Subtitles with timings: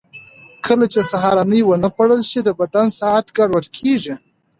[0.65, 4.13] کله چې سهارنۍ ونه خورل شي، د بدن ساعت ګډوډ کېږي.